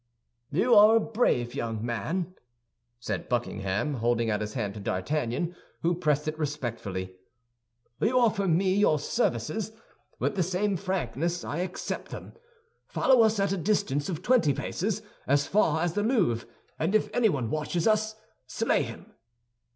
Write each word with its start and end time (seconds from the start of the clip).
"You 0.49 0.73
are 0.73 0.95
a 0.95 0.99
brave 0.99 1.53
young 1.53 1.85
man," 1.85 2.33
said 2.99 3.29
Buckingham, 3.29 3.93
holding 3.93 4.31
out 4.31 4.41
his 4.41 4.55
hand 4.55 4.73
to 4.73 4.79
D'Artagnan, 4.79 5.55
who 5.83 5.93
pressed 5.93 6.27
it 6.27 6.39
respectfully. 6.39 7.13
"You 7.99 8.17
offer 8.19 8.47
me 8.47 8.73
your 8.75 8.97
services; 8.97 9.73
with 10.17 10.35
the 10.35 10.41
same 10.41 10.75
frankness 10.75 11.43
I 11.45 11.57
accept 11.57 12.09
them. 12.09 12.33
Follow 12.87 13.21
us 13.21 13.39
at 13.39 13.51
a 13.53 13.57
distance 13.57 14.09
of 14.09 14.23
twenty 14.23 14.55
paces, 14.55 15.03
as 15.27 15.45
far 15.45 15.81
as 15.83 15.93
the 15.93 16.01
Louvre, 16.01 16.47
and 16.79 16.95
if 16.95 17.07
anyone 17.13 17.51
watches 17.51 17.87
us, 17.87 18.15
slay 18.47 18.81
him!" 18.81 19.13